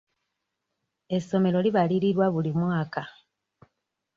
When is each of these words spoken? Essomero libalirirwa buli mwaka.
Essomero 1.15 1.57
libalirirwa 1.65 2.25
buli 2.33 2.51
mwaka. 2.59 3.01